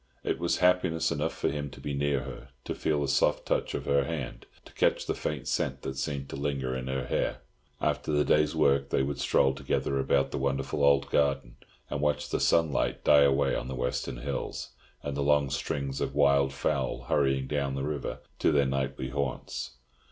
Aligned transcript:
It 0.23 0.39
was 0.39 0.57
happiness 0.57 1.11
enough 1.11 1.37
for 1.37 1.49
him 1.49 1.69
to 1.69 1.79
be 1.79 1.93
near 1.93 2.21
her, 2.21 2.47
to 2.63 2.73
feel 2.73 3.01
the 3.03 3.07
soft 3.07 3.45
touch 3.45 3.75
of 3.75 3.85
her 3.85 4.05
hand, 4.05 4.47
to 4.65 4.73
catch 4.73 5.05
the 5.05 5.13
faint 5.13 5.47
scent 5.47 5.83
that 5.83 5.95
seemed 5.95 6.27
to 6.29 6.35
linger 6.35 6.75
in 6.75 6.87
her 6.87 7.05
hair. 7.05 7.41
After 7.79 8.11
the 8.11 8.25
day's 8.25 8.55
work 8.55 8.89
they 8.89 9.03
would 9.03 9.19
stroll 9.19 9.53
together 9.53 9.99
about 9.99 10.31
the 10.31 10.39
wonderful 10.39 10.83
old 10.83 11.11
garden, 11.11 11.55
and 11.87 12.01
watch 12.01 12.29
the 12.29 12.39
sunlight 12.39 13.03
die 13.03 13.21
away 13.21 13.53
on 13.55 13.67
the 13.67 13.75
western 13.75 14.17
hills, 14.17 14.69
and 15.03 15.15
the 15.15 15.21
long 15.21 15.51
strings 15.51 16.01
of 16.01 16.15
wild 16.15 16.51
fowl 16.51 17.01
hurrying 17.03 17.45
down 17.45 17.75
the 17.75 17.83
river 17.83 18.21
to 18.39 18.51
their 18.51 18.65
nightly 18.65 19.09
haunts. 19.09 19.75